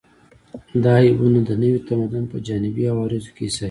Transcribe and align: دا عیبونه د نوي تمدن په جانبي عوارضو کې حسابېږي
دا 0.83 0.93
عیبونه 1.03 1.39
د 1.45 1.49
نوي 1.61 1.79
تمدن 1.89 2.23
په 2.31 2.37
جانبي 2.47 2.83
عوارضو 2.91 3.29
کې 3.35 3.43
حسابېږي 3.47 3.59